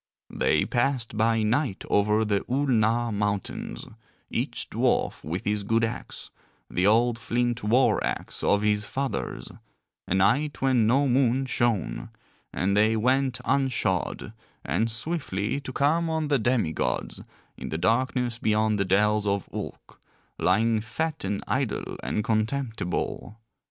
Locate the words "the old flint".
6.71-7.63